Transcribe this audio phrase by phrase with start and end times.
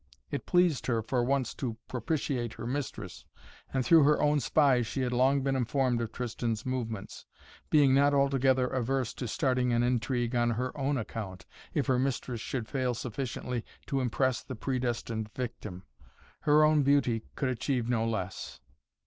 [0.31, 3.23] It pleased her for once to propitiate her mistress,
[3.71, 7.27] and through her own spies she had long been informed of Tristan's movements,
[7.69, 11.45] being not altogether averse to starting an intrigue on her own account,
[11.75, 15.83] if her mistress should fail sufficiently to impress the predestined victim.
[16.39, 18.59] Her own beauty could achieve no less.